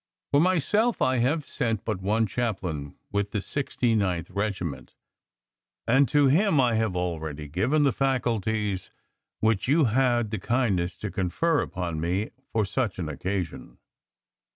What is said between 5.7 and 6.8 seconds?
and to him I